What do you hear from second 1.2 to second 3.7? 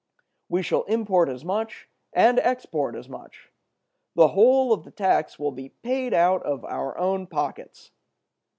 as much, and export as much;